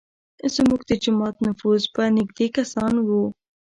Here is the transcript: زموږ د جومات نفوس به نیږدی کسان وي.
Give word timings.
زموږ 0.55 0.81
د 0.89 0.91
جومات 1.03 1.35
نفوس 1.45 1.83
به 1.93 2.03
نیږدی 2.17 2.47
کسان 2.57 2.93
وي. 3.07 3.23